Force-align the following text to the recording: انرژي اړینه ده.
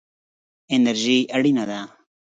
انرژي 0.75 1.17
اړینه 1.35 1.63
ده. 1.69 1.79